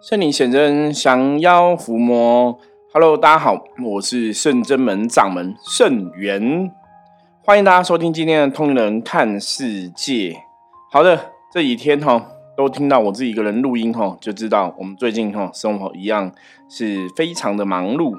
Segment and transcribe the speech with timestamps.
[0.00, 2.56] 圣灵显真，降妖伏魔。
[2.92, 6.70] Hello，大家好，我是圣真门掌门圣元，
[7.44, 10.30] 欢迎大家收听今天的《通灵人看世界》。
[10.92, 16.30] 好的，这几天哈都听到我自己一个人录音哈，就知道我们最近哈生活一样
[16.68, 18.16] 是非常的忙碌。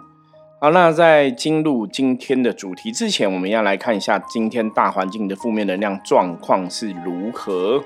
[0.59, 7.82] 好，那在进入今天的主题之前，我们要来看一下今天大环境的负面能量状况是如何。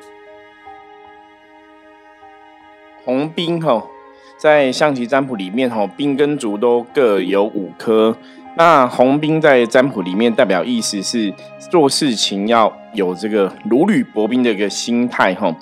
[3.06, 3.84] 红兵哈，
[4.38, 8.16] 在象棋占卜里面哈，兵跟卒都各有五颗。
[8.56, 11.34] 那红兵在占卜里面代表意思是
[11.72, 15.56] 做事情要有这个如履薄冰的一个心态哈，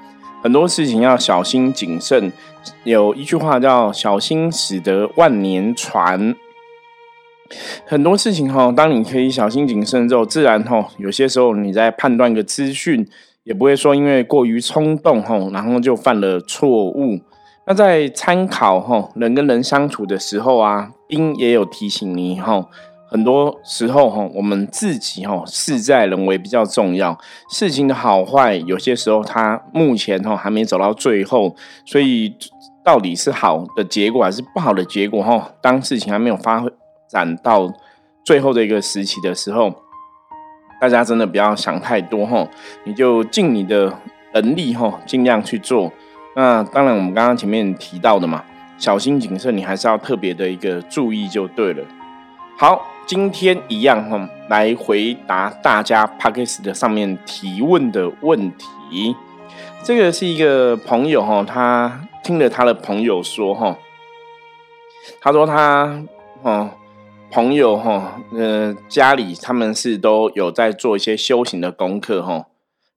[0.43, 2.31] 很多事情要小心谨慎。
[2.83, 6.35] 有一句话叫“小心驶得万年船”。
[7.87, 13.07] 很多事情哈，当你可以小心谨慎之后，自然哈，有些时候你在判断个资讯，
[13.43, 17.19] 也不会说因为过于冲动哈，然后就犯了错误。
[17.67, 22.65] 那在参考哈人跟人相处的时候啊，兵也有提醒你哈，
[23.07, 27.17] 很多时候哈，我们自己哈事在人为比较重要，
[27.51, 31.55] 事情的好坏有些时候它目前哈还没走到最后，
[31.85, 32.35] 所以
[32.83, 36.65] 到底是好的结果还是不好的结果哈，当事情还没有发
[37.07, 37.71] 展到
[38.25, 39.71] 最后的一个时期的时候，
[40.81, 42.47] 大家真的不要想太多哈，
[42.85, 43.93] 你就尽你的
[44.33, 45.93] 能力哈，尽量去做。
[46.35, 48.43] 那当然，我们刚刚前面提到的嘛，
[48.77, 51.83] 小心谨慎，你还是要特别的一个注意就对了。
[52.57, 59.15] 好，今天一样哈，来回答大家 p a c k e s 的上面提问的问题。
[59.83, 63.77] 这个是一个朋友哈，他听了他的朋友说哈，
[65.19, 66.01] 他说他
[66.43, 66.69] 哦
[67.29, 72.45] 朋友哈，呃家里他们是都有在做一些修行的功课哈。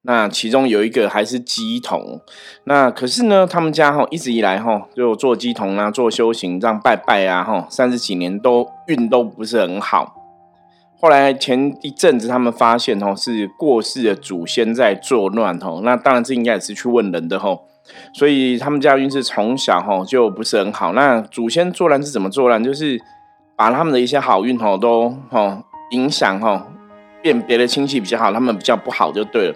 [0.06, 2.20] 那其中有一个还是鸡童，
[2.64, 10.14] 那可是呢，他们家哈一直以来哈就做鸡童啊，做修行这样拜拜啊哈，三十几年都运都不是很好。
[11.00, 17.64] 后来前一阵子他们发现哦是过世的祖先在作乱哦，那当然这应该也是去问人的吼，
[18.12, 20.92] 所以他们家运势从小哈就不是很好。
[20.92, 22.62] 那祖先作乱是怎么作乱？
[22.62, 23.00] 就是
[23.56, 25.62] 把他们的一些好运哈都哈
[25.92, 26.67] 影响哈，
[27.23, 29.55] 变别的亲戚比较好，他们比较不好就对了。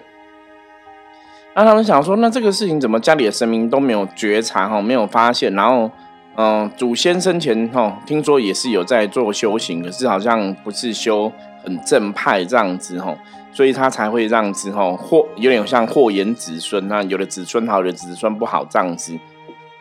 [1.55, 5.53] 那他们想说，那这个事情怎么家里的神明都没有觉察哈，没有发现？
[5.53, 5.91] 然后，
[6.35, 11.29] 嗯，祖先生前哈，听说也是有在做修行，可是好像不是修
[11.63, 13.13] 很正派这样子哈，
[13.51, 19.17] 所以他才会这样子哈，祸有点像祸延子孙那有的子孙好，有的子孙不好这样子。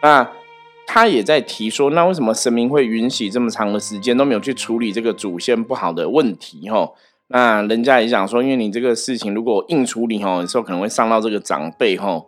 [0.03, 0.27] 那
[0.87, 6.91] 他也在提说，那为什么神明会允许这么长的时间都没有去处理这个祖先不好的问题哈？
[7.31, 12.27] 那人家也讲说，因为你这个事情如果硬处理吼，有时候可能会伤到这个长辈吼。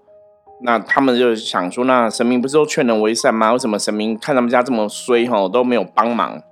[0.62, 3.50] 那他们就想说，那神明不是都劝人为善吗？
[3.53, 6.43] 为什么神明看他们家这么衰吼，都没有帮忙？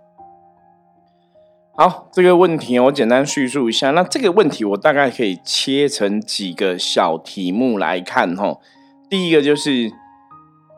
[1.76, 3.90] 好，这个问题我简单叙述一下。
[3.90, 8.62] 那这个问题我大概可以切成几个小题目来看吼。
[9.10, 9.92] 第一个就是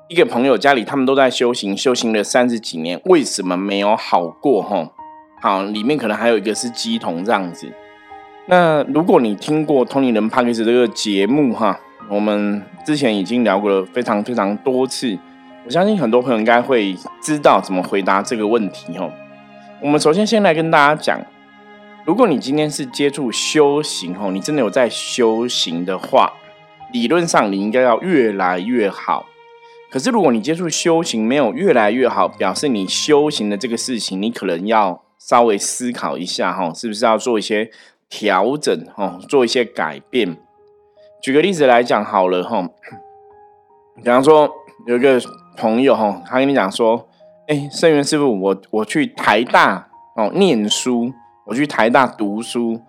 [0.09, 4.89] 一个朋友家里他们都在修行，修行了三十几年，为什么没有好过吼？
[5.43, 7.67] 好，里面可能还有一个是鸡同这样子。
[8.45, 11.79] 那如果你听过《通灵人 p a c k 这个节目哈，
[12.11, 15.17] 我们之前已经聊过了非常非常多次，
[15.65, 19.11] 我相信很多朋友应该会知道怎么回答这个问题哈。
[19.81, 21.19] 我们首先先来跟大家讲，
[22.05, 26.31] 如果你今天是接触修行哈，你真的有在修行的话，
[26.93, 29.25] 理论上你应该要越来越好。
[29.91, 35.01] 可是如果你接触修行没有越来越好，表示你修行的这个事情，你可能要。
[35.21, 37.71] 稍微思考一下哈，是不是要做一些
[38.09, 40.37] 调整哈，做一些改变？
[41.23, 42.67] 举个例子来讲好了哈，
[43.97, 44.51] 比方说
[44.87, 45.21] 有一个
[45.59, 47.07] 朋友哈，他跟你讲说
[47.47, 51.13] ：“哎，圣元师傅，我我去台大哦念书，
[51.47, 52.81] 我去台大读书。”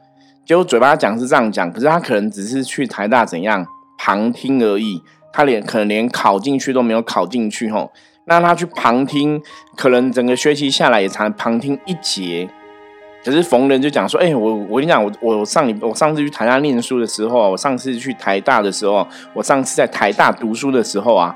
[0.48, 3.66] 结果嘴巴讲是这样讲，可是他可能只是去台大怎样
[3.98, 5.04] 旁听而已，
[5.34, 7.90] 他连可能连考进去都没有考进去哈。
[8.26, 9.42] 让他去旁听，
[9.76, 12.50] 可能整个学期下来也才旁听一节。
[13.24, 21.36] 可是逢人就讲说：“哎，我我跟你讲，我我上我上次去台大念书的时候，我上次去台大的时候，我上次在台大读书的时候啊，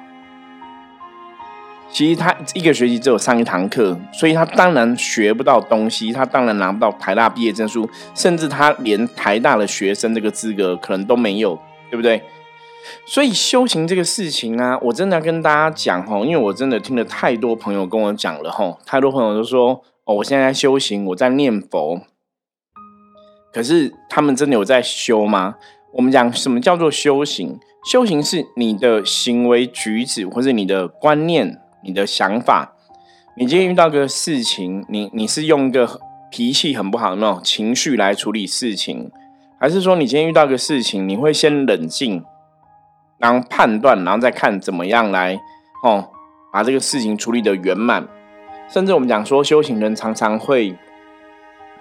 [1.92, 11.60] 其实他一个学期只有上一堂课，所以他当然学不到东西，他当然拿不到台大毕业证书，甚至他连台大的学生这个资格可能都没有，
[11.92, 12.24] 对不对？”
[13.06, 22.02] 所以修行这个事情啊，我真的要跟大家讲哈，因为我真的听了太多朋友跟我讲了哈，太多朋友都说哦，我现在在修行，我在念佛，
[23.54, 25.56] 可是他们真的有在修吗？
[25.94, 27.60] 我们讲什么叫做修行？
[27.90, 32.74] 修行是你的行为举止或者你的观念、你的想法。
[33.38, 36.00] 你今天遇到个事情，你你是用一个
[36.31, 39.12] 脾气很不好那种情绪来处理事情，
[39.60, 42.24] 还是说你今天遇到个事情，你会先冷静，
[43.18, 45.40] 然后判断，然后再看怎么样来
[45.84, 46.10] 哦
[46.52, 48.08] 把这个事情处理的圆满。
[48.68, 50.76] 甚至我们讲说，修行人常常会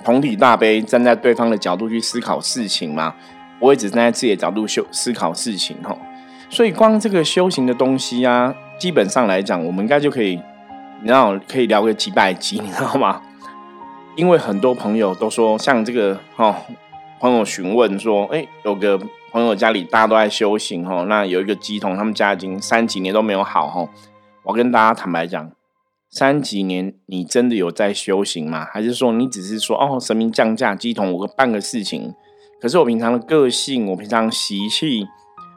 [0.05, 3.15] 同体大悲，站在对方的角度去思考事情嘛，
[3.59, 5.97] 不会只站在自己的角度修思考事情哈。
[6.51, 10.41] 所以光这个修行的东西啊，基本上来讲，我们应该就可以。
[11.01, 13.21] 你知道可以聊个几百集，你知道吗？
[14.17, 16.55] 因为很多朋友都说，像这个哦，
[17.21, 18.99] 朋友询问说，哎，有个
[19.35, 23.89] 朋友家里大家都在修行哦，那有一个鸡童，他们家已经三几年都没有好哦。
[24.45, 25.51] 我跟大家坦白讲，
[26.09, 28.65] 三几年你真的有在修行吗？
[28.71, 32.15] 还是说你只是说哦，神明降价，鸡童我办个事情？
[32.61, 35.05] 可是我平常的个性，我平常习气，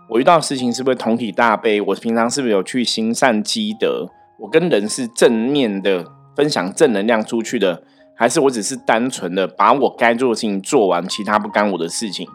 [0.10, 1.80] 我遇到事情是不是同体大悲？
[1.80, 4.08] 我平常是不是有去行善积德？
[4.40, 6.04] 我跟人是正面的
[6.36, 7.84] 分享正能量出去的，
[8.16, 12.28] 还是我只是单纯的把我该做的事情做完，其他不干我的事情？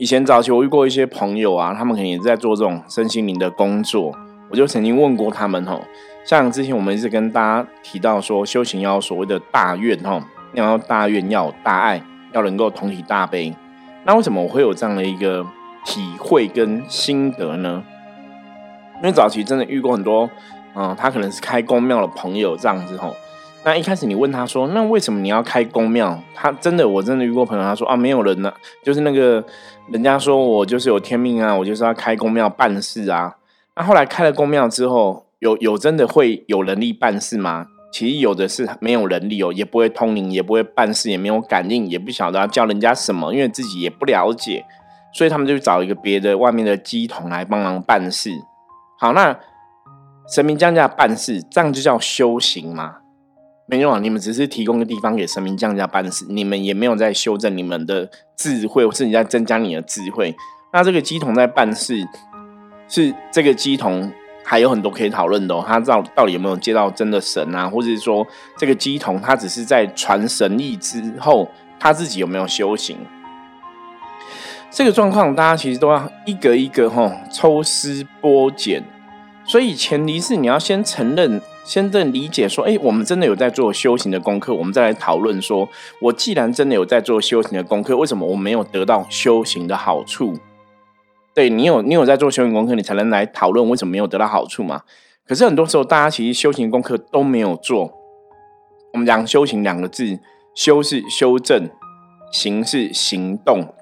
[0.00, 4.16] 以前早期我遇过一些朋友啊，他们可能也在做这种身心灵的工作，
[4.48, 5.78] 我就曾经问过他们吼，
[6.24, 10.22] 像之前我们一直跟大家提到说，修行要所谓的大愿吼，
[10.54, 12.02] 要大愿要大爱，
[12.32, 13.54] 要能够同体大悲。
[14.04, 15.46] 那为什么我会有这样的一个
[15.84, 17.84] 体会跟心得呢？
[19.00, 20.30] 因为早期真的遇过很多，
[20.74, 23.14] 嗯，他可能是开公庙的朋友这样子吼。
[23.62, 26.18] 那一开始你问他说，那为什么你要开公庙？
[26.34, 28.50] 他真的，我真的遇过朋友，他说啊，没有人呢，
[28.82, 29.44] 就是那个
[29.88, 33.36] 人家说我就是有天命啊，我就是要开公庙办事啊。
[33.76, 37.66] 那后来开了公庙之后，有有真的会有能力办事吗？
[37.92, 44.64] 其实有的是没有能力哦，也不会通灵，也不会办事，也没有感应，也不晓得要教人家什么，因为自己也不了解，
[45.12, 48.30] 所以他们就找一个别的外面的机统来帮忙办事。
[48.98, 49.38] 好，那
[50.32, 52.96] 神明降价办事，这样就叫修行吗？
[53.70, 60.34] 没有啊，你们只是提供个地方给神明降价办事，你们也没有在修正你们的智慧，或是你在增加你的智慧。
[60.72, 62.04] 那这个机童在办事，
[62.88, 64.10] 是这个机童
[64.42, 65.64] 还有很多可以讨论的哦。
[65.64, 67.68] 他到到底有没有接到真的神啊？
[67.68, 68.26] 或者是说，
[68.58, 72.96] 这个机童他只是在传神意之后，他自己有没有修行？
[74.72, 78.82] 这个状况，大家其实都要一个一个哈抽丝剥茧，
[79.44, 85.68] 所以前提是你要先承认、先正理解说，哎，我们真的有在做修行的功课，我们再来讨论说，
[86.00, 90.34] 我既然真的有在做修行的功课，为什么我没有得到修行的好处？
[91.32, 94.82] 对你有你有在做修行功课，你才能来讨论为什么没有得到好处嘛？
[95.26, 97.92] 可是很多时候，大家其实修行功课都没有做。
[98.92, 100.18] 我们讲修行两个字，
[100.56, 101.70] 修是修正，
[102.32, 103.72] 行是行动。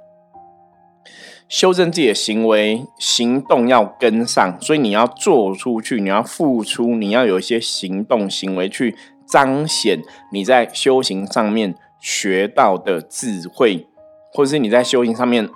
[1.49, 8.95] 修正自己的行为，行动要跟上，所以你要做出去，你要付出，你要有一些行动行为去
[9.27, 13.87] 彰显你在修行上面学到的智慧，
[14.33, 15.49] 或者是你在修行上面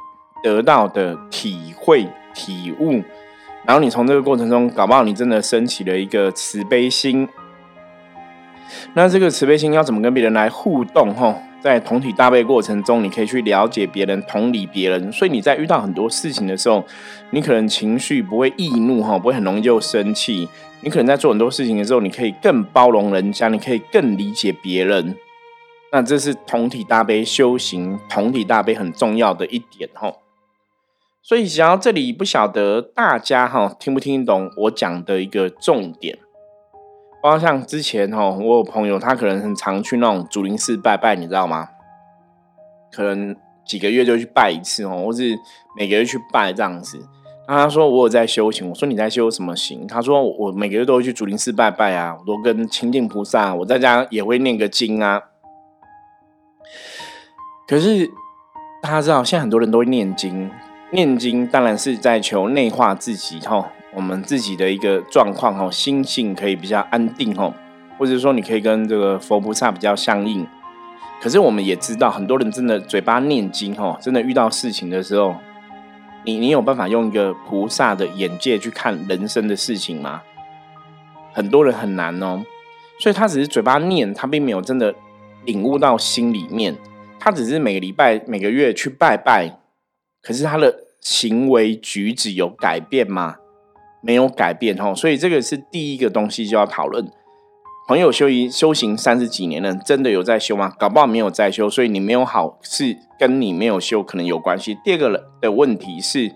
[0.43, 3.03] 得到的体会体悟。
[3.67, 7.29] 然后你从这个过程中，搞不好你真的升起了一个慈悲心。
[8.95, 11.15] 那这个慈悲心要怎么跟别人来互动？
[11.15, 11.37] 哈？
[11.63, 16.85] 在同体大悲过程中，你可以去了解别人、同理别人，所以你在遇到很多事情的时候，
[17.31, 20.49] 你可能情绪不会易怒哈，不会很容易就生气。
[20.81, 25.17] 你可能在做很多事情的时候，你可以更包容人家，你可以更理解别人。
[25.93, 30.13] 那这是同体大悲修行，同体大悲很重要的一点哈。
[31.23, 36.19] 所以，想要这里不晓得大家哈听不听懂我讲的一个重点。
[37.23, 41.69] 包括像之前哦，我有朋友他可能很常去那种竹林寺拜拜，你知道吗？
[42.91, 45.39] 可能几个月就去拜一次哦，或是
[45.79, 46.99] 每个月去拜这样子。
[47.47, 49.87] 那他说我有在修行，我说你在修什么行？
[49.87, 55.23] 他说我每个月都会去竹林寺拜拜啊，我都跟清净菩萨，我在家也会念个经啊。
[57.69, 58.11] 可是
[58.83, 60.51] 大家知道，现在很多人都会念经，
[60.91, 63.73] 念经当然是在求内化自己哈。
[63.95, 67.55] 我们自己的一个状况哦，心性可以比较安定哦，
[67.99, 70.47] 或者说你可以跟这个佛菩萨比较相应。
[71.21, 75.37] 可是我们也知道，很多人真的嘴巴念经哦，真的遇到事情的时候，
[76.25, 80.23] 你你有办法用一个菩萨的眼界去看人生的事情吗？
[81.33, 82.43] 很多人很难哦，
[82.99, 84.95] 所以他只是嘴巴念，他并没有真的
[85.45, 86.77] 领悟到心里面。
[87.21, 89.61] 他只是每个礼拜、每个月去拜拜，
[90.21, 93.37] 可是他的行为举止有改变吗？
[94.03, 97.11] 没有改变哦，所以这个是第一个东西就要讨论。
[97.89, 100.73] 朋友修一修行三十几年了，真的有在修吗？
[100.79, 104.79] 搞不好没有在修，所以你没有好是跟你没有修可能有关系。
[104.85, 106.33] 第二个的问题是，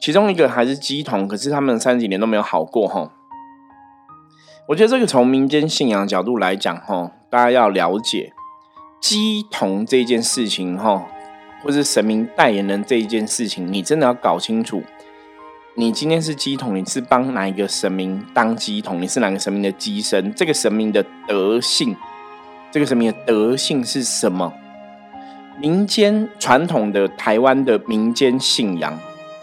[0.00, 3.12] 其中一个还是鸡同，可是他们三十几年都没有好过哈。
[4.68, 8.32] 我觉得这个从民间信仰角度来讲，哈，大家要了解
[9.00, 11.06] 鸡同这件事情，哈，
[11.62, 14.84] 或是神明代言人这一件事情，你真的要搞清楚。
[15.74, 19.00] 你今天是鸡桶，你是帮哪一个神明当鸡桶？
[19.00, 20.30] 你是哪个神明的鸡身？
[20.34, 21.96] 这个神明的德性，
[22.70, 24.52] 这个神明的德性是什么？
[25.58, 28.98] 民间传统的台湾的民间信仰，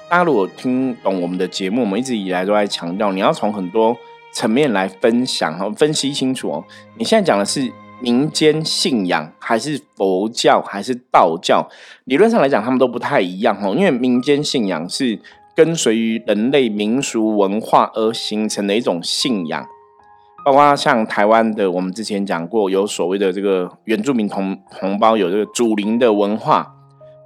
[0.07, 3.97] 大家如果听懂我们的节目，我们一直以来都在强调，你要从很多
[4.31, 6.63] 层面来分享和分析清楚哦。
[6.99, 11.67] 你现在讲的是民间信仰，还是佛教，还是道教？
[12.03, 15.19] 理论上来讲，他们都不太一样哦，因为民间信仰是。
[15.59, 19.65] 跟随于人类民俗文化而形成的一种信仰，
[20.45, 26.75] 包括像台湾的，我们之前讲过，有所谓的这个原住民同同胞有这个祖灵的文化，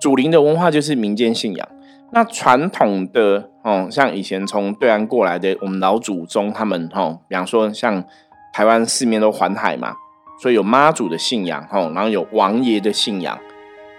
[0.01, 1.67] 祖灵的文化就是民间信仰。
[2.11, 8.03] 那传统的哦，像以前从对岸过来的我们老祖宗他们哦，比方说像
[8.51, 9.93] 台湾四面都环海嘛，
[10.41, 13.37] 所以有妈祖的信仰哦，然后有王爷的信仰。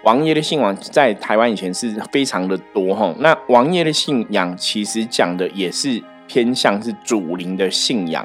[0.05, 8.23] 王爷的信仰在台湾以前是非常的多哈，那王爷的信仰其实讲的也是偏向是祖灵的信仰，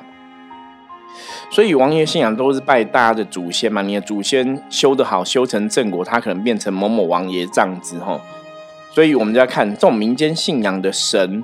[1.51, 8.21] 所以王爷信仰都是拜大家的祖先嘛，你的祖先修得好，修成正果，他可能变成某某王爷这样子哈，
[8.93, 11.43] 所以我们就要看这种民间信仰的神，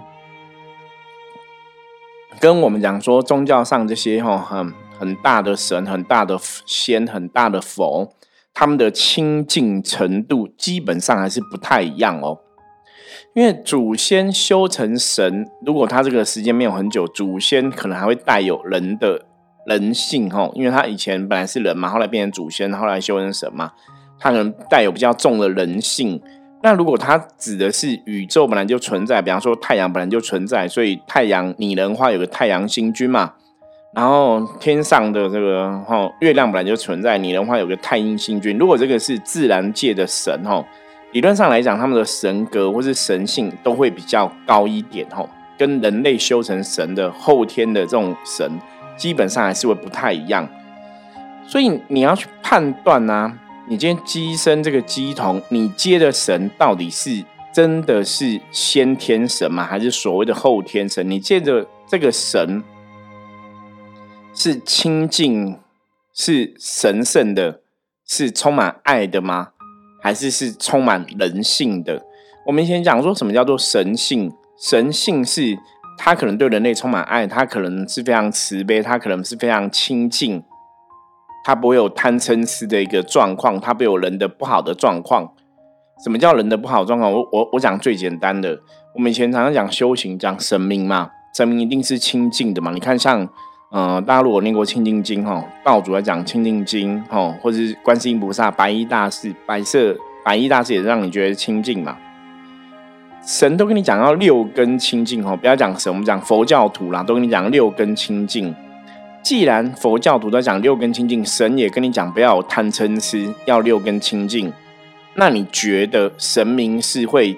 [2.38, 8.12] 跟我们讲说宗教上这些哈很很大的神、很大的仙、很大的佛。
[8.58, 12.38] 他们的亲近程度基本上还是不太一样哦，
[13.34, 19.26] 因为祖先修成神，如果他这个时间没有很久，祖先可能还会带有人的
[19.66, 23.72] 人性哦，因为他以前本来是人嘛，后来变成祖先，后来修成神嘛，
[24.18, 26.18] 他可能带有比较重的人性。
[26.62, 33.34] 那如果他指的是宇宙本来就存在，比方说太阳本来就存在，所以太阳拟人化有个太阳星君嘛。
[33.96, 38.58] 然后天上的这个哈月亮本来就存在，你的话有个太阴星君。
[38.58, 40.62] 如果这个是自然界的神哈，
[41.12, 45.26] 理论上来讲，他们的神格或是神性都会比较高一点哈，
[45.56, 48.60] 跟人类修成神的后天的这种神，
[48.98, 50.46] 基本上还是会不太一样。
[51.46, 53.32] 所以你要去判断呢，
[53.66, 59.64] 你今天鸡生这个鸡童，你接的神到底是真的是先天神吗？
[59.64, 61.10] 还是所谓的后天神？
[61.10, 62.62] 你借着这个神。
[64.38, 65.58] 是清净，
[66.12, 67.62] 是神圣的，
[68.06, 69.48] 是充满爱的吗？
[70.02, 72.04] 还是是充满人性的？
[72.46, 74.30] 我们以前讲说什么叫做神性？
[74.60, 75.58] 神性是
[75.96, 80.42] 他可能对人类充满爱，他可能是非常慈悲，他可能是非常亲近，
[81.42, 85.32] 他不会有贪嗔痴的一个状况，他不有人的不好的状况。
[86.04, 87.10] 什么叫人的不好状况？
[87.10, 88.60] 我我我讲最简单的，
[88.94, 92.70] 我们以前常常讲修行，讲神明嘛，神明一定是清净的嘛。
[92.72, 93.26] 你看像。
[93.72, 101.96] 嗯，大家如果念过《清净经》哈，道主来讲《清净经》哈，或者是观世音菩萨、白衣大士、白色白衣大士，也让你觉得清净嘛。
[103.26, 108.54] 神都跟你讲要六根清净哈，不要讲神，我们讲佛教徒啦，都跟你讲六根清净。
[109.20, 114.52] 既然佛教徒都讲六根清净，神也跟你讲不要贪嗔痴，要六根清净，
[115.14, 117.36] 那你觉得神明是会？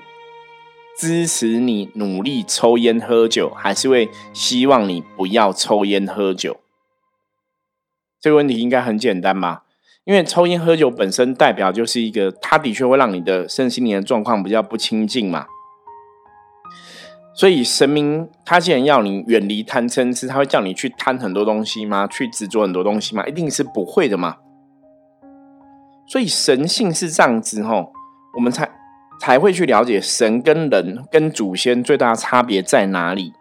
[0.99, 6.57] 支持你努力抽烟喝酒，还是会希望你不要抽烟喝酒？
[8.21, 9.63] 这个问题应该很简单吧？
[10.03, 15.47] 因为抽烟喝酒本身代表就是一个，它的确会让你的身心灵的状况比较不清净嘛。
[17.33, 22.09] 所以神明他既然要你远离贪嗔痴，他会叫你去贪很多东西吗？
[22.09, 23.25] 去执着很多东西吗？
[23.25, 24.39] 一定是不会的嘛。
[26.09, 27.93] 所以神性是这样子吼，
[28.35, 28.78] 我们才。
[29.21, 33.33] 才会去了解神跟人跟祖先最大的差别在哪里。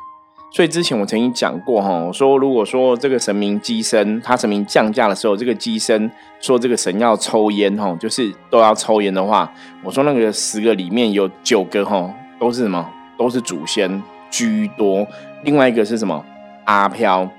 [0.49, 9.51] 所以之前我曾经讲过哈，我说如果说这个神明机身，他神明降价的时候，这个机身说这个神要抽烟哈，就是都要抽烟的话，
[9.83, 12.89] 我说那个十个里面有九个哈都是什么？
[13.17, 15.05] 都是祖先居多。
[15.43, 16.23] 另外一个是什么？
[16.65, 17.29] 阿飘，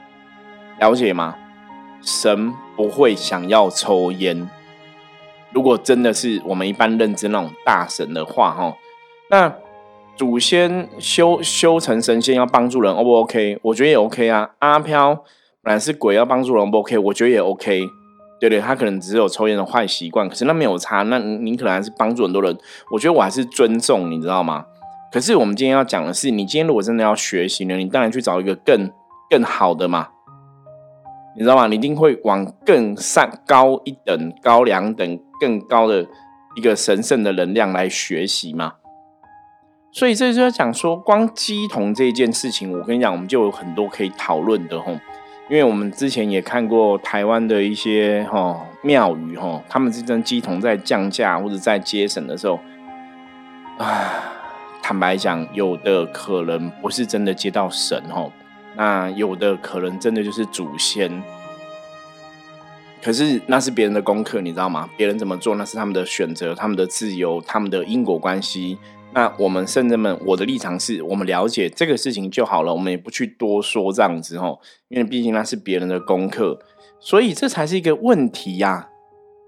[0.79, 1.35] 了解吗？
[2.03, 4.49] 神不会想要抽烟。
[5.53, 8.77] 如果真的是我们一般认知那种大神的话，哈，
[9.31, 9.55] 那
[10.17, 13.59] 祖先修修成神仙要帮助人，O 不 OK？
[13.63, 14.51] 我觉得也 OK 啊。
[14.59, 15.15] 阿飘
[15.63, 16.99] 本来是鬼要帮助人，O 不 OK？
[16.99, 17.83] 我觉得也 OK。
[18.41, 21.03] 对对，他可能只有抽烟的坏习惯，可是那没有差。
[21.03, 22.57] 那你可能还是帮助很多人，
[22.93, 24.65] 我觉得我还是尊重，你知道吗？
[25.11, 28.91] 可是我们今天要讲的是，你今天如果真的要学习呢，你当然去找一个更
[29.29, 30.09] 更好的嘛。
[31.39, 31.69] 你知道吗？
[31.69, 36.05] 你一定会往更上高一等、高两等、更高的
[36.57, 38.73] 一个神圣的能量来学习嘛？
[39.93, 44.99] 所以这就要讲说，光鸡同这一件事情，我跟你讲，我们就有很多可以讨论的吼。
[45.49, 52.59] 因为我们之前也看过台湾的一些吼庙宇吼，他们这尊鸡童在降价或者在接神的时候，
[53.79, 54.11] 啊，
[54.83, 58.33] 坦白讲，有的可能不是真的接到神吼，
[58.79, 61.23] 那有的可能真的就是祖先。
[63.03, 64.89] 可是那是别人的功课，你知道吗？
[64.97, 68.79] 别人怎么做那是他们的选择、他们的自由、他们的因果关系。
[69.15, 74.59] 那我们圣人们，我的立场是我们了解这个事情就好了，我们也不去多说这样子哦，
[74.89, 76.61] 因为毕竟那是别人的功课，
[77.01, 78.89] 所以这才是一个问题呀。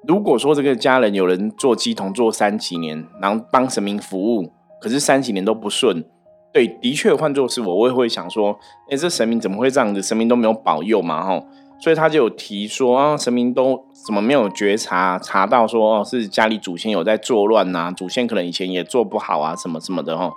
[0.09, 6.05] 如果说这个家人有人做鸡童做三几年，然后帮神明服务，可是三几年都不顺，
[6.53, 8.59] 对，的确换作是我，我也会想说，
[8.91, 10.03] 哎，这神明怎么会这样子？
[10.03, 11.47] 神明都没有保佑嘛，吼。
[11.79, 17.93] 所以他就有提说啊，神明都怎么没有觉察查到说哦，是家里祖先有在作乱呐？
[17.97, 20.33] 祖先可能以前也做不好啊，什么什么的吼。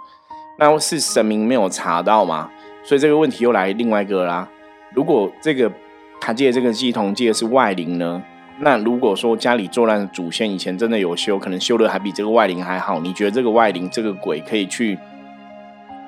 [0.60, 2.50] 那是神明没有查到嘛？
[2.84, 4.48] 所以这个问题又来另外一个啦。
[4.94, 5.70] 如果这个
[6.22, 8.24] 他借这个系统借的是外灵呢？
[8.60, 14.98] 那如果说家里作乱的祖先以前真的有修，可能修的还比这个外灵还好，你觉得这个外灵这个鬼可以去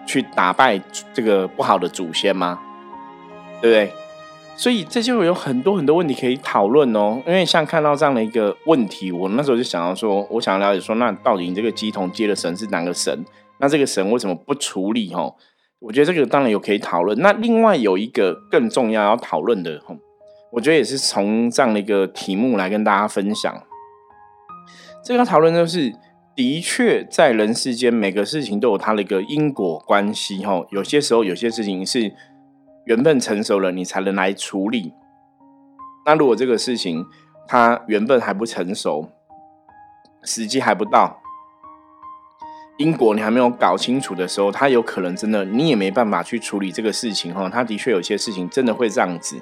[0.06, 0.80] 去打败
[1.14, 2.60] 这个不好的祖先吗？
[3.62, 3.94] 对不对？
[4.58, 7.22] 所以这就有很多很多问题可以讨论哦。
[7.26, 13.26] 因为像看到这样的一个问题，我那时候就想要说，我想了解说，那到底你这个鸡同接的神是哪个神？
[13.60, 15.14] 那这个神为什么不处理？
[15.14, 15.34] 哈，
[15.80, 17.18] 我觉得这个当然有可以讨论。
[17.20, 19.96] 那另外有一个更重要要讨论的，哈，
[20.52, 23.62] 我觉得也是从这样的一个题目来跟大家分享。
[25.04, 25.94] 这个讨论就是，
[26.36, 32.14] 的确在人世间每个事情都有它的一个因果关系，哈，有些时候有些事情是。
[32.86, 34.94] 缘分成熟了，你才能来处理。
[36.06, 37.04] 那如果这个事情
[37.48, 39.10] 它缘分还不成熟，
[40.22, 41.20] 时机还不到，
[42.78, 47.50] 因果你还没有搞清楚的时候，它有可能真的你也没办法去处理这个事情哈。
[47.50, 49.42] 它的确有些事情真的会这样子。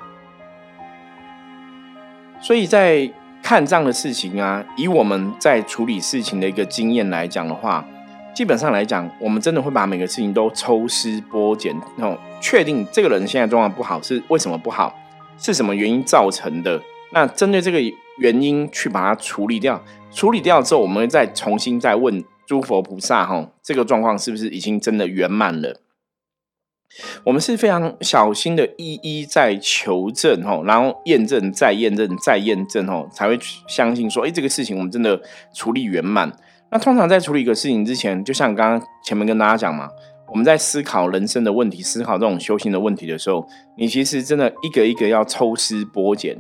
[2.40, 3.12] 所以在
[3.44, 7.86] 看这样的事情啊，以我们在处理事情的一个经验来讲的话。
[8.34, 14.92] 基本上来讲，我们真的会把每个事情都抽丝剥茧，那种确定这个人现在状况不好是为什么不好，
[15.38, 16.82] 是什么原因造成的？
[17.12, 17.80] 那针对这个
[18.18, 19.80] 原因去把它处理掉，
[20.10, 25.83] 处理掉之后，我们再重新再问诸佛菩萨，哈，这个状况是不是已经真的圆满了？
[27.24, 35.22] 我们是非常小心的，一一在求证，哈，然后验证，再验证，再验证，哈，才会相信说，哎，这个事情我们真的
[35.54, 36.32] 处理圆满。
[36.72, 39.90] 那通常在处理一个事情之前，就像刚刚前面跟大家讲嘛，
[40.28, 46.38] 我们在思考人生的问题、思考这种修行的问题的时候，你其实真的一个一个要抽丝剥茧，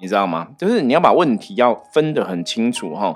[0.00, 0.48] 你知道吗？
[0.58, 3.14] 就是你要把问题要分得很清楚哈。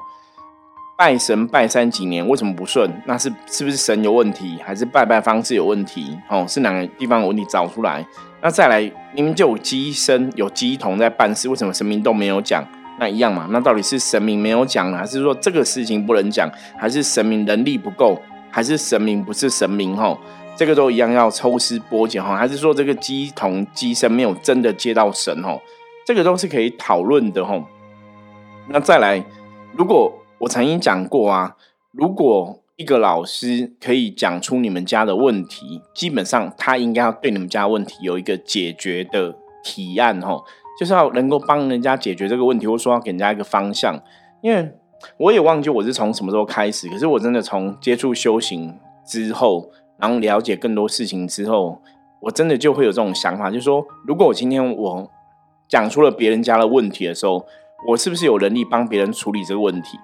[1.00, 2.86] 拜神拜三几年为什么不顺？
[3.06, 6.14] 那是是不是神有问题，还是拜拜方式有问题？
[6.28, 7.42] 哦，是哪个地方有问题？
[7.46, 8.06] 找出来。
[8.42, 8.82] 那再来，
[9.14, 12.62] 你们就有机身有鸡童在办事，为什么神明都没有讲？
[12.98, 13.48] 那一样嘛？
[13.50, 16.46] 那到底是神明没有讲，还是说这个事情不能讲，
[16.78, 19.96] 还是神明能力不够，还是神明不是神明？
[19.96, 20.18] 吼，
[20.54, 25.42] 这个都一样要抽丝剥茧哈，还是说这个鸡同鸡生没有真的接到神？
[25.42, 25.62] 吼，
[26.04, 27.64] 这个都是可以讨论的吼。
[28.68, 29.24] 那再来，
[29.72, 31.56] 如果我曾经讲过啊，
[31.92, 40.44] 如果一个老师可以讲出你们家的问题，基本上他应该要对你们家问题有一个解决的提案吼。
[40.78, 44.00] 就是要能够帮人家解决这个问题，或者说要给人家一个方向。
[44.40, 44.72] 因为
[45.18, 51.82] 我也忘记我是从什么时候开始，可是我真的从接触修行之后，然后了解更多事情之后，
[52.22, 55.10] 我真的就会有这种想法，就是说，如果我今天我
[55.68, 57.44] 讲出了别人家的问题的时候，
[57.88, 59.98] 我是不是有能力帮别人处理这个问题？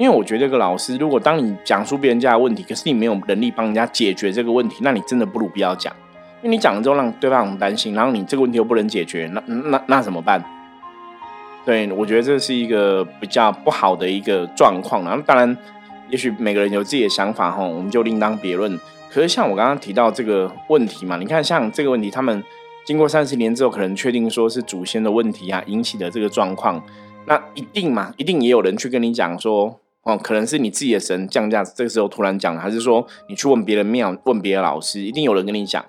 [0.00, 5.94] 因为我觉得这个老师，如果当你讲出别人家的问题，可是你没有能力帮人家解决这个问题，那你真的不如不要讲。
[6.42, 10.42] 因为你讲了之后让对方很担心，然后你这个问题又不能解决，那那那怎么办？
[11.66, 15.04] 对我觉得这是一个比较不好的一个状况。
[15.04, 15.54] 然后当然，
[16.08, 18.74] 也许每个人有自己的想法哈，我们就另当别论。
[19.10, 22.42] 可是像我刚刚提到这个问题嘛，你看像这个问题，他们
[22.86, 26.82] 经过三十年之后，可能确定说是祖先的问题啊引起的这个状况，
[27.26, 35.84] 那一定嘛，一定也有人去跟你讲说，哦，可能是你自己的神降价，这个时候突然讲，还是说你去问别人庙，问别的老师，一定有人跟你讲。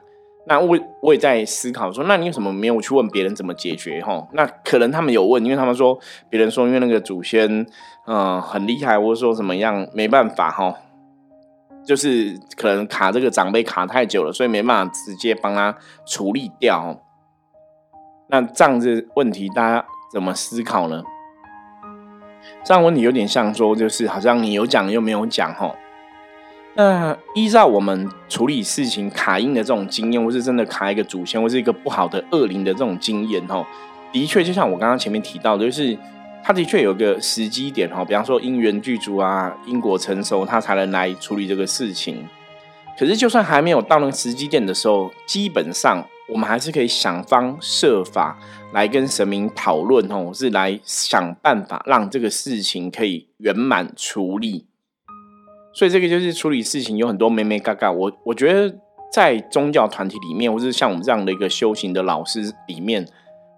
[0.47, 4.01] 那我我也在思考说，那你有什么没有去问别人怎么解决？
[4.01, 5.97] 哈，那可能他们有问，因为他们说
[6.29, 7.65] 别人说，因为那个祖先
[8.07, 10.75] 嗯很厉害，或者说怎么样，没办法哈，
[11.85, 16.99] 就是可能卡这个长辈卡太久了，所以没办法直接帮他处理掉。
[18.27, 21.03] 那这样子问题，大家怎么思考呢？
[22.63, 25.73] 这样问题有点像说，就是好像你有讲又没有讲哈。
[26.73, 33.67] 那依照我们处理事情卡音的这种经验，或是真的卡一个祖先，或是一个不好的恶灵的这种经验，哈，
[34.13, 35.97] 的确就像我刚刚前面提到的，就是
[36.43, 42.25] 它的确有个时机点，哈，比方说因缘具足啊，因果成熟，它才能来处理这个事情。
[42.97, 48.39] 可是就算还没有到那个时机点的时候，基本上我们还是可以想方设法
[48.73, 54.65] 来跟神明讨论，哦，是来想办法让这个事情可以圆满处理。
[55.73, 57.91] 所以这个就是处理事情有很多咩咩嘎嘎。
[57.91, 58.73] 我我觉得
[59.11, 63.05] 在宗教团体里面，或是像我们这样的一个修行的老师里面，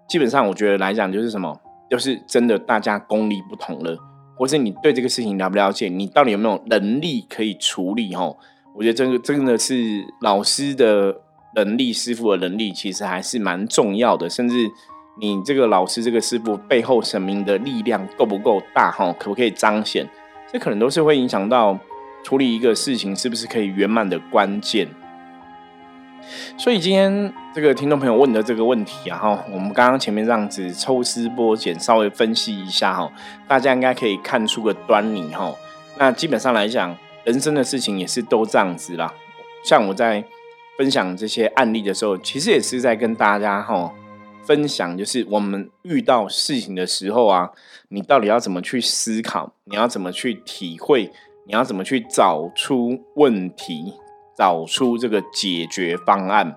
[0.08, 3.96] 基本上我觉得来讲就是什么，就是真的大家功力不同了，
[4.36, 8.14] 或是你对这个事情了不了解，你到底有没有能力可以处理？
[8.14, 8.38] 吼，
[8.74, 11.20] 我觉得这个真的是老师的
[11.54, 14.28] 能力、师傅的能力，其实还是蛮重要的。
[14.28, 14.70] 甚至
[15.18, 18.90] 你这个老师、这个师傅背后神明的力量够不够大？
[18.90, 20.08] 哈，可不可以彰显？
[20.52, 21.78] 这可能都是会影响到。
[22.24, 24.88] 处理一个事情是不是可以圆满的关键？
[26.56, 33.12] 所以今天这个听众朋友问的这个问题啊，哈，我们刚刚前面这样子抽丝剥茧，稍微分析一下哈，
[33.46, 35.54] 大家应该可以看出个端倪哈。
[35.98, 39.12] 那基本上来讲，人生的事情也是都这样子啦。
[39.62, 40.24] 像我在
[40.78, 43.92] 分享这些案例的时候，其实也是在跟大家哈
[44.44, 47.50] 分享，就是我们遇到事情的时候啊，
[47.88, 51.10] 你到底要怎么去思考，你要怎么去体会。
[51.46, 53.92] 你要怎么去找出问题，
[54.34, 56.56] 找出这个解决方案？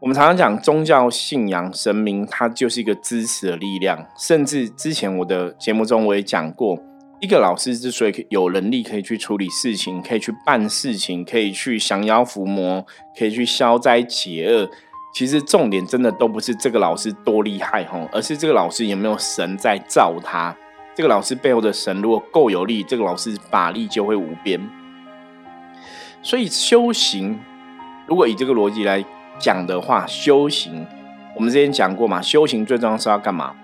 [0.00, 4.06] 我们常常讲宗教信仰神明，它就是一个支持的力量。
[4.16, 6.82] 甚至之前我的节目中我也讲过，
[7.20, 12.86] 一个老师之所以有能力可以去处理事情，可以去办事情，可以去降妖伏魔，
[13.18, 14.70] 可以去消灾解厄，
[15.12, 20.54] 其实重点真的都不是这个老师多厉害吼，而是这个老师有没有神在造他。
[20.94, 24.60] 这个老师背后的神如果够有力，这个老师法力就会无边。
[26.22, 27.38] 所以修行，
[28.06, 29.04] 如果以这个逻辑来
[29.40, 30.86] 讲的话，修行
[31.34, 33.56] 我们之前讲过嘛，修行最重要是要干嘛？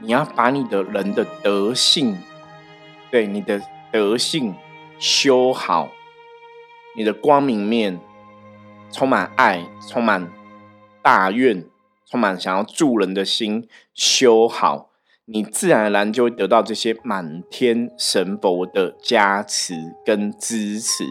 [0.00, 2.16] 你要把你的人的德性，
[3.16, 4.54] 对你的德性
[4.98, 5.88] 修好，
[6.94, 7.98] 你的光明面
[8.92, 10.30] 充满爱，充满
[11.00, 11.64] 大愿，
[12.04, 14.90] 充满想要助人的心修好。
[15.24, 19.72] 你自然而然就会得到这些满天神佛的加持
[20.04, 21.02] 跟支持。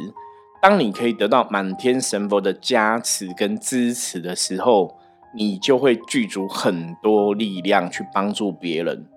[0.61, 4.95] 当你可以得到满天神佛的加持跟支持的时候，
[5.33, 9.09] 你就会具足很多力量去帮助别人。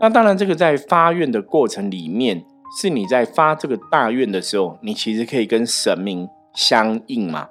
[0.00, 2.44] 那当然，这个在发愿的过程里面，
[2.80, 7.48] 是你在发这个大愿的时候，你其实可以跟神明相应嘛。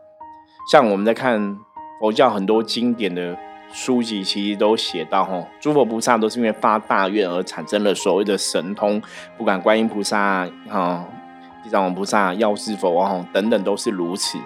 [0.71, 1.58] 像我们在看
[1.99, 3.38] 佛教很多经典的。
[3.73, 9.01] 书籍其实都写到，吼，诸佛菩萨都是因为发大愿而产生了所谓的神通，
[9.38, 11.03] 不管观音菩萨、哈
[11.62, 14.38] 地藏王菩萨、药师佛啊，等等都是如此。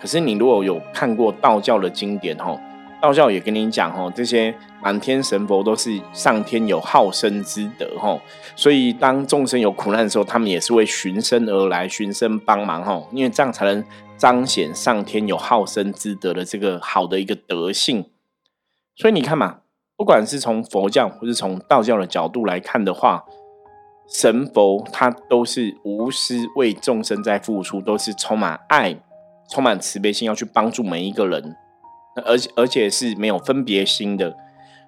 [0.00, 2.58] 可是你如果有看过道教的经典，吼，
[3.00, 8.20] 道教也跟你讲，吼，这些满天神佛都是上天有好生之德，吼，
[8.56, 13.84] 所以当众生有苦难的时候，他们也是会循声而来，循声帮忙，吼，因为这样才能
[14.16, 18.04] 彰显上天有好生之德的这个好的一个德性。
[18.96, 19.60] 所以你看嘛，
[19.96, 23.24] 不管是从佛教或是从道教的角度来看的话，
[24.12, 28.96] 神佛他都是无私为众生在付出，都是充满爱、
[29.48, 31.54] 充满慈悲心，要去帮助每一个人，
[32.20, 34.36] 而而且是没有分别心的。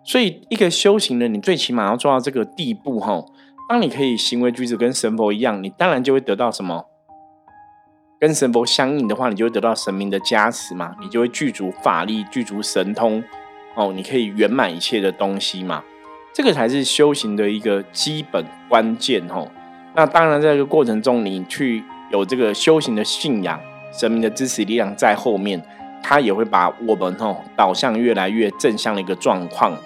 [0.02, 3.24] 所以一个修行人，你最起码要做到这个地步哈。
[3.68, 6.86] 当你可以行为举止跟神佛一样，你当然就会得到什么？
[8.18, 13.22] 跟神佛相应的话，你就会得到神明的加持嘛，你就会具足法力、具足神通。
[13.74, 15.82] 哦，你可以圆满一切的东西嘛？
[16.34, 19.48] 这个才是修行的一个基本关键哦。
[19.94, 23.60] 那当然，在这个过程中，你去有这个修行的信仰，
[23.92, 25.62] 神明的支持力量在后面，
[26.02, 29.76] 它也会把我们哦导向越来越正向的一个状况。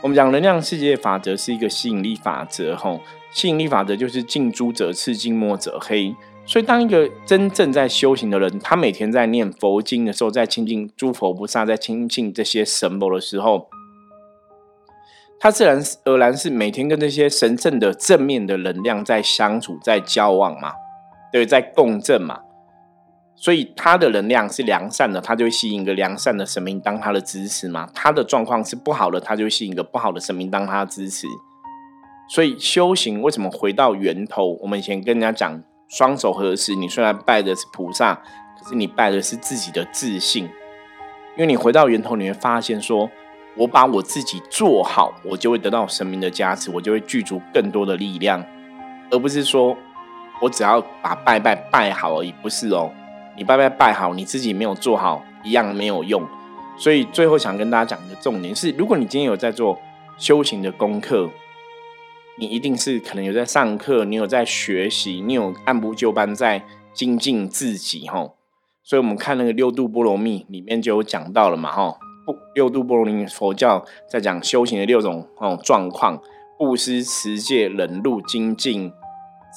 [0.00, 3.00] 我们讲能量世界法则是一个吸引力法则，吼，
[3.32, 6.14] 吸引力法则就是近朱者赤，近墨者黑。
[6.46, 13.68] 所以，当一个真正在修行的人，他每天在念佛经的时候，在亲近诸佛菩萨，在亲近这些神佛的时候，
[15.38, 20.72] 他自然而然是每天跟这些神圣的正面的能量在相处，在交往嘛，
[21.30, 22.40] 对，在共振嘛。
[23.40, 27.88] 所以，他的能量是良善的，他就会吸引一个良善的神明当他的支持嘛。
[27.94, 31.26] 他的状况是不好的，他就会吸引一个不好的神明当他的支持。
[32.28, 34.58] 所以，修行为什么回到源头？
[34.60, 35.62] 我们以前跟人家讲。
[35.90, 40.44] 双手合十，你虽然拜的是菩萨，可是你拜的是自己的自信。
[40.44, 43.08] 因为你回到源头，你会发现说，
[43.56, 48.44] 我把我自己做好，我就会得到神明的加持，我就会具足更多的力量，
[49.10, 49.74] 而不是说
[50.42, 52.92] 我只要把拜拜拜好而已，不是哦。
[53.38, 56.22] 你拜拜拜好，你自己没有做好，一样没有用。
[56.76, 59.78] 所以最后想跟大家讲的重点是：如果你今天有在做
[60.16, 61.30] 修行的功课，
[62.36, 68.36] 你一定是可能有在上课，你有在学习，你有按部就班在精进自己，吼。
[68.82, 71.96] 所以我们看那个六度波罗蜜里面就有讲到了嘛，吼。
[72.26, 76.20] 不，六度波罗蜜佛教在讲修行的六种哦状况：
[76.58, 78.92] 布施、持戒、忍辱、精进、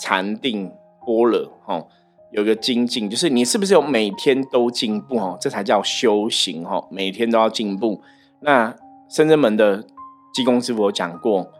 [0.01, 0.71] 禅定、
[1.05, 1.89] 波罗，吼。
[2.31, 5.37] 有个精进，就是你是不是有每天都进步哦？
[5.39, 8.01] 这才叫修行哦，每天都要进步。
[8.39, 8.73] 那
[9.09, 9.85] 深圳门的
[10.33, 11.51] 济公师傅有讲过，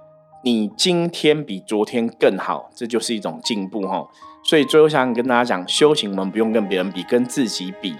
[0.43, 4.07] 你今天比昨天更好，这就是一种进步哈。
[4.43, 7.95] 所以最后想跟大家讲，修行我们不用跟别人比，跟自己比。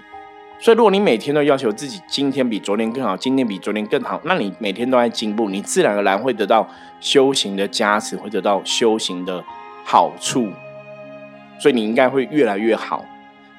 [0.58, 6.66] 所以如果你每天都要求自己今天比昨天更好，今天比昨天更好，那你每天都在进步，你自然而然会得到
[7.00, 9.44] 修行的加持，会得到修行的
[9.84, 10.48] 好处。
[11.62, 13.04] 所以你应该会越来越好。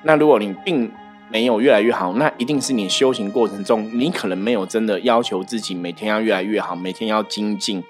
[0.03, 0.91] 那如果你并
[1.29, 7.81] 没有越来越好，那一定是你修行过程中，你可能没有真的要求自己每天要越来越好，每天要精进，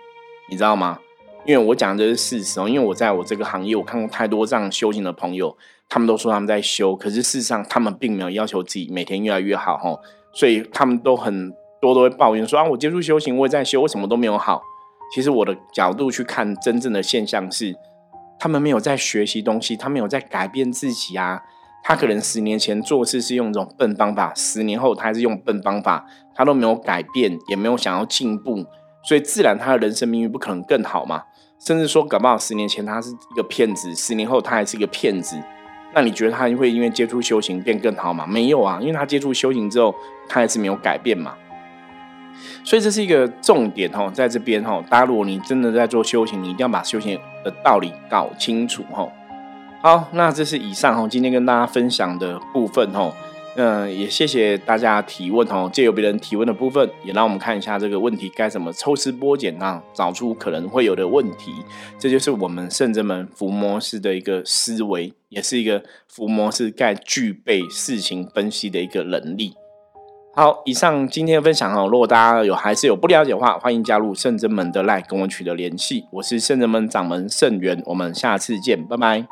[0.52, 1.00] 你知道吗？
[1.48, 2.70] 因为我讲的是事实哦。
[2.70, 5.58] 因为我在我这个行业，我看过太多这样修行的朋友，
[5.90, 10.00] 他们都说他们在修，可是事实上他们并没有要求自己每天越来越好哦。
[10.32, 14.62] 所以他们都很多都会抱怨说啊，我接触修行，我也在修，我什么都没有好。
[15.16, 17.76] 其实我的角度去看，真正的现象是。
[18.44, 21.42] 他们没有在学习东西，他没有在改变自己啊。
[21.82, 28.66] 他可能十年前做事是用这种笨方法，十年后他还是用笨方法，他都没有改变，也没有想要进步，
[29.08, 31.24] 所以自然他的人生命运不可能更好嘛。
[31.58, 35.42] 甚至说，搞不好十年前他是一个骗子，十年后他还是一个骗子。
[35.94, 38.28] 那你觉得他会因为接触修行变更好吗？
[38.28, 39.96] 没有啊，因为他接触修行之后，
[40.28, 41.34] 他还是没有改变嘛。
[42.64, 49.08] 所以这是一个重点哈，在这边哈，大家如果你真的在做修行，你一定要把修行的道理搞清楚哈。
[49.82, 53.12] 好，那这是以上哈，今天跟大家分享的部分哈。
[53.56, 61.52] 嗯，也谢谢大家提问哦，借由别人提问的部分，也让我们看一下这个问题该怎么抽丝剥茧啊，找出可能会有的问题。
[62.00, 69.54] 这就是我们圣者门伏魔师的一个思维，也是一个伏魔师该具备事情分析的一个能力。
[70.36, 76.08] 好，以上今天的分享哦，如果大家有还是有不了解的话，欢迎加入圣真门的 line 跟我取得联系。
[76.10, 79.28] 我是圣真门掌门圣元，我们下次见，拜拜。